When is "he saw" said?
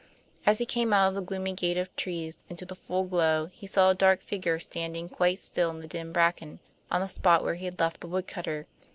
3.53-3.91